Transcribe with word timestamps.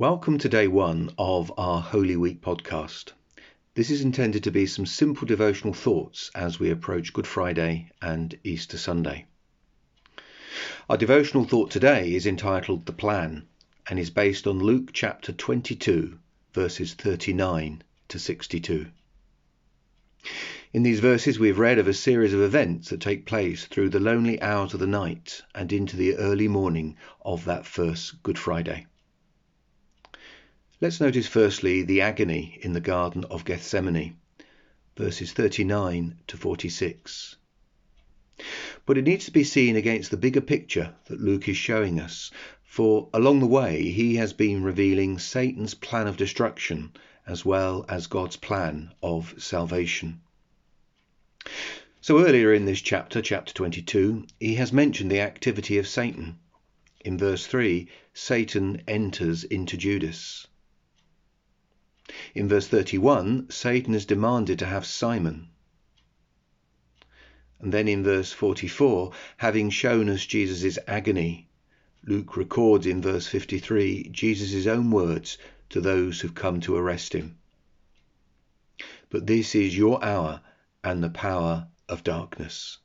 Welcome 0.00 0.38
to 0.38 0.48
day 0.48 0.66
one 0.66 1.10
of 1.18 1.52
our 1.58 1.78
Holy 1.78 2.16
Week 2.16 2.40
podcast. 2.40 3.12
This 3.74 3.90
is 3.90 4.00
intended 4.00 4.44
to 4.44 4.50
be 4.50 4.64
some 4.64 4.86
simple 4.86 5.26
devotional 5.26 5.74
thoughts 5.74 6.30
as 6.34 6.58
we 6.58 6.70
approach 6.70 7.12
Good 7.12 7.26
Friday 7.26 7.90
and 8.00 8.34
Easter 8.42 8.78
Sunday. 8.78 9.26
Our 10.88 10.96
devotional 10.96 11.44
thought 11.44 11.70
today 11.70 12.14
is 12.14 12.26
entitled 12.26 12.86
The 12.86 12.94
Plan 12.94 13.46
and 13.90 13.98
is 13.98 14.08
based 14.08 14.46
on 14.46 14.60
Luke 14.60 14.88
chapter 14.94 15.32
22, 15.32 16.18
verses 16.54 16.94
39 16.94 17.82
to 18.08 18.18
62. 18.18 18.86
In 20.72 20.82
these 20.82 21.00
verses, 21.00 21.38
we 21.38 21.48
have 21.48 21.58
read 21.58 21.78
of 21.78 21.88
a 21.88 21.92
series 21.92 22.32
of 22.32 22.40
events 22.40 22.88
that 22.88 23.02
take 23.02 23.26
place 23.26 23.66
through 23.66 23.90
the 23.90 24.00
lonely 24.00 24.40
hours 24.40 24.72
of 24.72 24.80
the 24.80 24.86
night 24.86 25.42
and 25.54 25.70
into 25.70 25.98
the 25.98 26.16
early 26.16 26.48
morning 26.48 26.96
of 27.20 27.44
that 27.44 27.66
first 27.66 28.22
Good 28.22 28.38
Friday. 28.38 28.86
Let's 30.82 30.98
notice 30.98 31.26
firstly 31.26 31.82
the 31.82 32.00
agony 32.00 32.58
in 32.62 32.72
the 32.72 32.80
Garden 32.80 33.24
of 33.24 33.44
Gethsemane, 33.44 34.16
verses 34.96 35.30
39 35.30 36.16
to 36.28 36.36
46. 36.38 37.36
But 38.86 38.96
it 38.96 39.04
needs 39.04 39.26
to 39.26 39.30
be 39.30 39.44
seen 39.44 39.76
against 39.76 40.10
the 40.10 40.16
bigger 40.16 40.40
picture 40.40 40.94
that 41.04 41.20
Luke 41.20 41.50
is 41.50 41.58
showing 41.58 42.00
us, 42.00 42.30
for 42.62 43.10
along 43.12 43.40
the 43.40 43.46
way 43.46 43.90
he 43.90 44.14
has 44.14 44.32
been 44.32 44.62
revealing 44.62 45.18
Satan's 45.18 45.74
plan 45.74 46.06
of 46.06 46.16
destruction 46.16 46.94
as 47.26 47.44
well 47.44 47.84
as 47.86 48.06
God's 48.06 48.36
plan 48.36 48.94
of 49.02 49.34
salvation. 49.36 50.22
So 52.00 52.24
earlier 52.24 52.54
in 52.54 52.64
this 52.64 52.80
chapter, 52.80 53.20
chapter 53.20 53.52
22, 53.52 54.24
he 54.40 54.54
has 54.54 54.72
mentioned 54.72 55.10
the 55.10 55.20
activity 55.20 55.76
of 55.76 55.86
Satan. 55.86 56.38
In 57.04 57.18
verse 57.18 57.46
3, 57.46 57.86
Satan 58.14 58.82
enters 58.88 59.44
into 59.44 59.76
Judas. 59.76 60.46
In 62.32 62.48
verse 62.48 62.68
31, 62.68 63.50
Satan 63.50 63.94
is 63.94 64.06
demanded 64.06 64.58
to 64.60 64.66
have 64.66 64.86
Simon. 64.86 65.48
And 67.58 67.72
then 67.74 67.88
in 67.88 68.04
verse 68.04 68.32
44, 68.32 69.12
having 69.38 69.68
shown 69.68 70.08
us 70.08 70.24
Jesus' 70.24 70.78
agony, 70.86 71.48
Luke 72.06 72.36
records 72.36 72.86
in 72.86 73.02
verse 73.02 73.26
53 73.26 74.10
Jesus' 74.10 74.66
own 74.66 74.90
words 74.90 75.38
to 75.70 75.80
those 75.80 76.20
who've 76.20 76.34
come 76.34 76.60
to 76.60 76.76
arrest 76.76 77.12
him. 77.12 77.36
But 79.10 79.26
this 79.26 79.54
is 79.54 79.76
your 79.76 80.02
hour 80.04 80.40
and 80.84 81.02
the 81.02 81.10
power 81.10 81.68
of 81.88 82.04
darkness. 82.04 82.78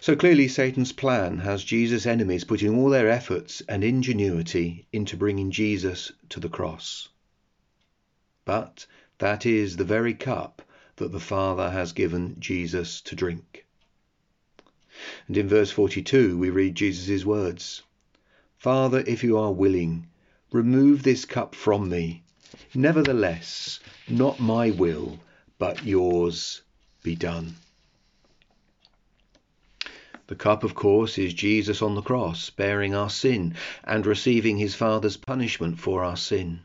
So 0.00 0.14
clearly, 0.16 0.48
Satan's 0.48 0.92
plan 0.92 1.38
has 1.38 1.64
Jesus' 1.64 2.06
enemies 2.06 2.44
putting 2.44 2.78
all 2.78 2.90
their 2.90 3.10
efforts 3.10 3.60
and 3.68 3.82
ingenuity 3.82 4.86
into 4.92 5.16
bringing 5.16 5.50
Jesus 5.50 6.12
to 6.28 6.40
the 6.40 6.48
cross. 6.48 7.08
But 8.46 8.84
that 9.20 9.46
is 9.46 9.76
the 9.76 9.84
very 9.84 10.12
cup 10.12 10.60
that 10.96 11.12
the 11.12 11.18
Father 11.18 11.70
has 11.70 11.92
given 11.92 12.36
Jesus 12.38 13.00
to 13.00 13.16
drink. 13.16 13.64
And 15.26 15.38
in 15.38 15.48
verse 15.48 15.70
42, 15.70 16.36
we 16.36 16.50
read 16.50 16.74
Jesus' 16.74 17.24
words 17.24 17.80
Father, 18.58 19.02
if 19.06 19.24
you 19.24 19.38
are 19.38 19.50
willing, 19.50 20.08
remove 20.52 21.04
this 21.04 21.24
cup 21.24 21.54
from 21.54 21.88
me. 21.88 22.22
Nevertheless, 22.74 23.80
not 24.08 24.38
my 24.40 24.70
will, 24.70 25.20
but 25.58 25.82
yours 25.82 26.60
be 27.02 27.16
done. 27.16 27.56
The 30.26 30.36
cup, 30.36 30.64
of 30.64 30.74
course, 30.74 31.16
is 31.16 31.32
Jesus 31.32 31.80
on 31.80 31.94
the 31.94 32.02
cross, 32.02 32.50
bearing 32.50 32.94
our 32.94 33.08
sin 33.08 33.54
and 33.84 34.04
receiving 34.04 34.58
his 34.58 34.74
Father's 34.74 35.16
punishment 35.16 35.80
for 35.80 36.04
our 36.04 36.18
sin 36.18 36.60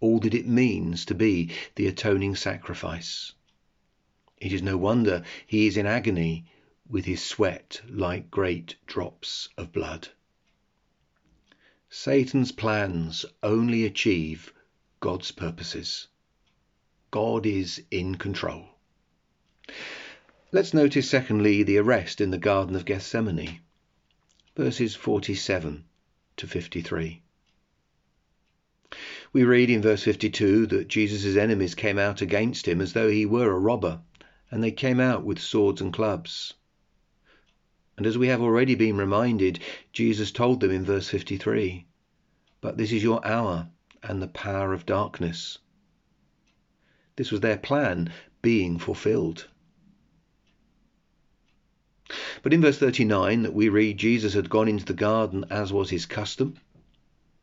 all 0.00 0.18
that 0.20 0.34
it 0.34 0.46
means 0.46 1.04
to 1.04 1.14
be 1.14 1.50
the 1.76 1.86
atoning 1.86 2.34
sacrifice. 2.34 3.32
It 4.38 4.52
is 4.52 4.62
no 4.62 4.76
wonder 4.76 5.22
he 5.46 5.66
is 5.66 5.76
in 5.76 5.86
agony 5.86 6.46
with 6.88 7.04
his 7.04 7.22
sweat 7.22 7.80
like 7.88 8.30
great 8.30 8.74
drops 8.86 9.48
of 9.56 9.72
blood. 9.72 10.08
Satan's 11.88 12.52
plans 12.52 13.24
only 13.42 13.84
achieve 13.84 14.52
God's 15.00 15.30
purposes. 15.30 16.08
God 17.10 17.46
is 17.46 17.82
in 17.90 18.14
control. 18.14 18.66
Let's 20.52 20.74
notice, 20.74 21.08
secondly, 21.08 21.62
the 21.62 21.78
arrest 21.78 22.20
in 22.20 22.30
the 22.30 22.38
Garden 22.38 22.74
of 22.74 22.84
Gethsemane, 22.84 23.60
verses 24.56 24.94
47 24.94 25.84
to 26.36 26.46
53. 26.46 27.22
We 29.32 29.44
read 29.44 29.70
in 29.70 29.80
verse 29.80 30.02
52 30.02 30.66
that 30.66 30.88
Jesus' 30.88 31.36
enemies 31.36 31.76
came 31.76 32.00
out 32.00 32.20
against 32.20 32.66
him 32.66 32.80
as 32.80 32.94
though 32.94 33.08
he 33.08 33.24
were 33.24 33.52
a 33.52 33.58
robber, 33.60 34.00
and 34.50 34.60
they 34.60 34.72
came 34.72 34.98
out 34.98 35.24
with 35.24 35.38
swords 35.38 35.80
and 35.80 35.92
clubs. 35.92 36.54
And 37.96 38.08
as 38.08 38.18
we 38.18 38.26
have 38.26 38.42
already 38.42 38.74
been 38.74 38.96
reminded, 38.96 39.60
Jesus 39.92 40.32
told 40.32 40.58
them 40.58 40.72
in 40.72 40.84
verse 40.84 41.08
53 41.08 41.86
But 42.60 42.76
this 42.76 42.90
is 42.90 43.04
your 43.04 43.24
hour 43.24 43.68
and 44.02 44.20
the 44.20 44.26
power 44.26 44.72
of 44.72 44.84
darkness. 44.84 45.58
This 47.14 47.30
was 47.30 47.40
their 47.40 47.58
plan 47.58 48.12
being 48.42 48.80
fulfilled. 48.80 49.46
But 52.42 52.52
in 52.52 52.62
verse 52.62 52.78
39 52.78 53.42
that 53.44 53.54
we 53.54 53.68
read 53.68 53.96
Jesus 53.96 54.34
had 54.34 54.50
gone 54.50 54.66
into 54.66 54.86
the 54.86 54.92
garden 54.92 55.44
as 55.50 55.72
was 55.72 55.90
his 55.90 56.04
custom. 56.04 56.56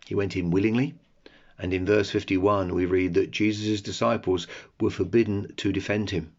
He 0.05 0.15
went 0.15 0.35
in 0.35 0.51
willingly 0.51 0.95
and 1.59 1.73
in 1.73 1.85
verse 1.85 2.12
51, 2.12 2.73
we 2.73 2.85
read 2.85 3.16
that 3.16 3.31
Jesus' 3.31 3.81
disciples 3.81 4.45
were 4.79 4.91
forbidden 4.91 5.53
to 5.56 5.72
defend 5.72 6.12
him. 6.12 6.34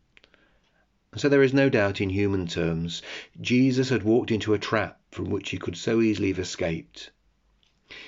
So 1.17 1.29
there 1.29 1.43
is 1.43 1.53
no 1.53 1.69
doubt 1.69 2.01
in 2.01 2.11
human 2.11 2.47
terms, 2.47 3.03
Jesus 3.41 3.89
had 3.89 4.03
walked 4.03 4.31
into 4.31 4.55
a 4.55 4.59
trap 4.59 5.01
from 5.11 5.31
which 5.31 5.51
he 5.51 5.59
could 5.59 5.77
so 5.77 6.01
easily 6.01 6.29
have 6.29 6.39
escaped. 6.39 7.11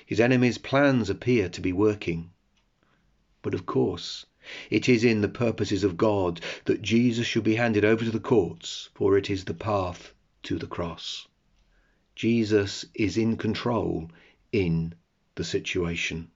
His 0.07 0.21
enemies' 0.21 0.59
plans 0.59 1.11
appear 1.11 1.49
to 1.49 1.61
be 1.61 1.73
working. 1.73 2.31
But 3.43 3.55
of 3.55 3.67
course, 3.67 4.27
it 4.71 4.89
is 4.89 5.03
in 5.03 5.21
the 5.21 5.29
purposes 5.29 5.83
of 5.83 5.97
God 5.97 6.41
that 6.67 6.83
Jesus 6.83 7.27
should 7.27 7.45
be 7.45 7.55
handed 7.57 7.85
over 7.85 8.05
to 8.05 8.11
the 8.11 8.21
courts, 8.21 8.91
for 8.95 9.17
it 9.17 9.31
is 9.31 9.47
the 9.47 9.55
path 9.55 10.13
to 10.45 10.59
the 10.59 10.67
cross. 10.67 11.27
Jesus 12.15 12.85
is 12.95 13.17
in 13.17 13.37
control 13.37 14.11
in 14.53 14.95
the 15.35 15.45
situation. 15.45 16.31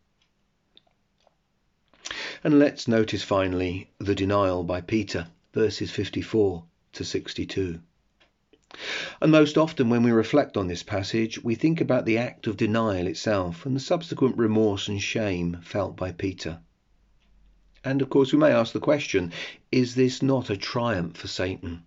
And 2.44 2.59
let's 2.59 2.87
notice 2.87 3.22
finally 3.22 3.88
the 3.97 4.15
denial 4.15 4.65
by 4.65 4.82
Peter, 4.82 5.28
verses 5.55 5.91
54 5.91 6.62
to 6.93 7.03
62. 7.03 7.81
And 9.22 9.32
most 9.32 9.56
often, 9.56 9.88
when 9.88 10.03
we 10.03 10.12
reflect 10.12 10.59
on 10.59 10.66
this 10.66 10.82
passage, 10.82 11.43
we 11.43 11.55
think 11.55 11.81
about 11.81 12.05
the 12.05 12.19
act 12.19 12.47
of 12.47 12.59
denial 12.59 13.06
itself 13.06 13.65
and 13.65 13.75
the 13.75 13.81
subsequent 13.81 14.37
remorse 14.37 14.88
and 14.88 15.00
shame 15.00 15.59
felt 15.62 15.97
by 15.97 16.12
Peter. 16.12 16.59
And 17.82 18.03
of 18.03 18.10
course, 18.10 18.31
we 18.31 18.38
may 18.38 18.53
ask 18.53 18.75
the 18.75 18.78
question 18.78 19.32
is 19.72 19.94
this 19.94 20.21
not 20.21 20.50
a 20.50 20.56
triumph 20.59 21.16
for 21.16 21.28
Satan? 21.28 21.82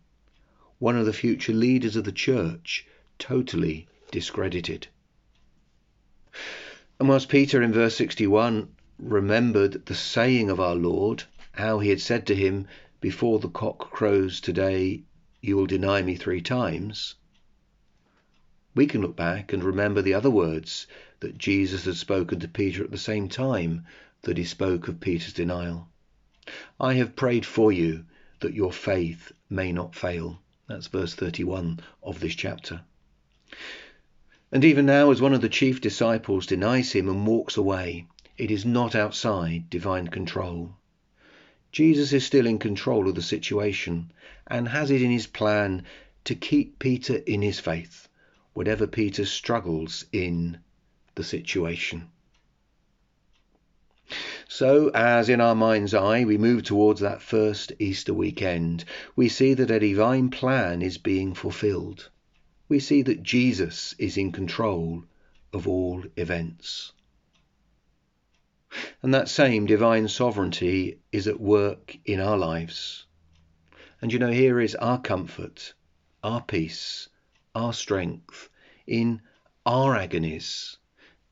One 0.80 0.98
of 0.98 1.06
the 1.06 1.14
future 1.14 1.54
leaders 1.54 1.96
of 1.96 2.04
the 2.04 2.12
church 2.12 2.88
totally 3.20 3.88
discredited. 4.10 4.88
And 7.00 7.08
whilst 7.08 7.30
Peter 7.30 7.62
in 7.62 7.72
verse 7.72 7.96
61 7.96 8.70
remembered 9.00 9.86
the 9.86 9.96
saying 9.96 10.50
of 10.50 10.60
our 10.60 10.76
Lord, 10.76 11.24
how 11.52 11.80
he 11.80 11.90
had 11.90 12.02
said 12.02 12.26
to 12.28 12.36
him, 12.36 12.68
Before 13.00 13.40
the 13.40 13.50
cock 13.50 13.92
crows 13.92 14.42
today, 14.42 15.04
you 15.42 15.56
will 15.56 15.68
deny 15.68 16.02
me 16.02 16.16
three 16.16 16.42
times, 16.42 17.16
we 18.78 18.86
can 18.86 19.02
look 19.02 19.16
back 19.16 19.54
and 19.54 19.64
remember 19.64 20.04
the 20.04 20.14
other 20.14 20.30
words 20.30 20.86
that 21.20 21.38
Jesus 21.38 21.86
had 21.86 21.96
spoken 21.96 22.40
to 22.40 22.48
Peter 22.48 22.84
at 22.84 22.92
the 22.92 22.98
same 22.98 23.28
time 23.28 23.86
that 24.22 24.38
he 24.38 24.44
spoke 24.44 24.88
of 24.88 25.00
Peter's 25.00 25.34
denial. 25.34 25.88
I 26.80 26.94
have 26.94 27.16
prayed 27.16 27.46
for 27.46 27.72
you 27.72 28.06
that 28.40 28.54
your 28.54 28.72
faith 28.72 29.32
may 29.50 29.72
not 29.72 29.96
fail. 29.96 30.40
That's 30.68 30.88
verse 30.88 31.16
31 31.16 31.80
of 32.04 32.20
this 32.20 32.36
chapter. 32.36 32.82
And 34.52 34.64
even 34.64 34.86
now, 34.86 35.10
as 35.10 35.22
one 35.22 35.34
of 35.34 35.42
the 35.42 35.50
chief 35.50 35.82
disciples 35.82 36.46
denies 36.46 36.92
him 36.92 37.10
and 37.10 37.26
walks 37.26 37.58
away, 37.58 38.06
it 38.38 38.52
is 38.52 38.66
not 38.66 38.94
outside 38.94 39.68
divine 39.70 40.08
control. 40.08 40.76
Jesus 41.72 42.14
is 42.14 42.26
still 42.26 42.46
in 42.46 42.60
control 42.60 43.08
of 43.08 43.16
the 43.16 43.22
situation 43.22 44.12
and 44.46 44.68
has 44.68 44.92
it 44.92 45.02
in 45.02 45.10
his 45.10 45.26
plan 45.26 45.84
to 46.24 46.36
keep 46.36 46.78
Peter 46.78 47.16
in 47.16 47.42
his 47.42 47.60
faith, 47.60 48.08
whatever 48.54 48.86
Peter 48.86 49.26
struggles 49.26 50.06
in 50.12 50.60
the 51.16 51.24
situation. 51.24 52.10
So, 54.48 54.90
as 54.90 55.30
in 55.30 55.42
our 55.42 55.56
mind's 55.56 55.94
eye 55.94 56.24
we 56.24 56.38
move 56.38 56.64
towards 56.64 57.02
that 57.02 57.22
first 57.22 57.74
Easter 57.80 58.14
weekend, 58.14 58.86
we 59.16 59.30
see 59.30 59.54
that 59.56 59.72
a 59.72 59.80
divine 59.80 60.30
plan 60.30 60.82
is 60.82 60.98
being 60.98 61.34
fulfilled. 61.34 62.10
We 62.70 62.80
see 62.80 63.02
that 63.02 63.24
Jesus 63.24 63.96
is 63.98 64.16
in 64.16 64.32
control 64.32 65.04
of 65.52 65.68
all 65.68 66.04
events. 66.16 66.94
And 69.02 69.14
that 69.14 69.30
same 69.30 69.66
divine 69.66 70.08
sovereignty 70.08 71.00
is 71.12 71.28
at 71.28 71.40
work 71.40 71.98
in 72.06 72.20
our 72.20 72.38
lives. 72.38 73.06
And 74.02 74.14
you 74.14 74.20
know, 74.20 74.32
here 74.32 74.60
is 74.60 74.76
our 74.76 75.00
comfort, 75.00 75.74
our 76.24 76.42
peace, 76.42 77.10
our 77.56 77.74
strength 77.74 78.50
in 78.86 79.22
our 79.66 79.96
agonies, 79.96 80.78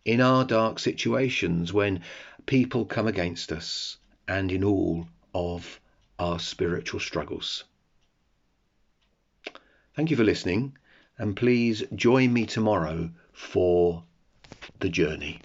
in 0.04 0.22
our 0.22 0.44
dark 0.44 0.80
situations 0.80 1.72
when 1.72 2.02
people 2.46 2.86
come 2.86 3.08
against 3.08 3.52
us, 3.52 3.98
and 4.28 4.52
in 4.52 4.64
all 4.64 5.08
of 5.34 5.80
our 6.18 6.40
spiritual 6.40 7.00
struggles. 7.00 7.64
Thank 9.96 10.12
you 10.12 10.18
for 10.18 10.24
listening, 10.24 10.78
and 11.18 11.36
please 11.36 11.84
join 11.96 12.34
me 12.34 12.46
tomorrow 12.46 13.12
for 13.32 14.04
the 14.80 14.90
journey. 14.90 15.40